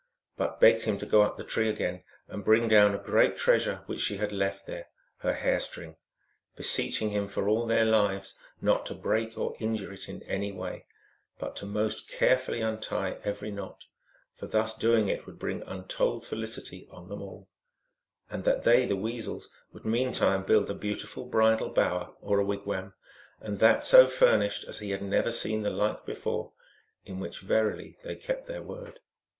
but 0.35 0.59
begged 0.59 0.85
him 0.85 0.97
to 0.97 1.05
go 1.05 1.21
up 1.21 1.37
the 1.37 1.43
tree 1.43 1.69
again 1.69 2.03
and 2.27 2.43
bring 2.43 2.67
down 2.67 2.95
a 2.95 2.97
great 2.97 3.37
treasure 3.37 3.83
which 3.85 3.99
she 3.99 4.17
had 4.17 4.31
left 4.31 4.65
there, 4.65 4.87
her 5.17 5.33
hair 5.35 5.59
string; 5.59 5.95
beseeching 6.55 7.11
him 7.11 7.27
for 7.27 7.47
all 7.47 7.67
their 7.67 7.85
lives 7.85 8.35
not 8.59 8.83
to 8.83 8.95
break 8.95 9.37
or 9.37 9.55
injure 9.59 9.93
it 9.93 10.09
in 10.09 10.23
any 10.23 10.51
way, 10.51 10.87
but 11.37 11.55
to 11.55 11.67
most 11.67 12.09
care 12.09 12.35
fully 12.35 12.61
untie 12.61 13.19
every 13.23 13.51
knot, 13.51 13.85
for 14.33 14.47
thus 14.47 14.75
doing 14.75 15.07
it 15.07 15.27
would 15.27 15.37
bring 15.37 15.61
untold 15.67 16.25
felicity 16.25 16.87
on 16.89 17.07
them 17.07 17.21
all; 17.21 17.47
and 18.27 18.43
that 18.43 18.63
they, 18.63 18.87
the 18.87 18.95
Weasels, 18.95 19.49
would 19.71 19.85
meantime 19.85 20.41
build 20.43 20.67
a 20.71 20.73
beautiful 20.73 21.25
bridal 21.27 21.69
bower, 21.69 22.15
or 22.21 22.39
a 22.39 22.43
wigwam, 22.43 22.95
and 23.39 23.59
that 23.59 23.85
so 23.85 24.07
furnished 24.07 24.67
as 24.67 24.79
he 24.79 24.89
had 24.89 25.03
never 25.03 25.31
seen 25.31 25.61
the 25.61 25.69
like 25.69 26.07
before, 26.07 26.53
in 27.05 27.19
which 27.19 27.37
verily 27.41 27.99
they 28.03 28.15
kept 28.15 28.47
their 28.47 28.63
word. 28.63 28.99